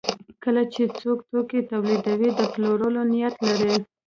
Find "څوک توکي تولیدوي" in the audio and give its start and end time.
0.99-2.29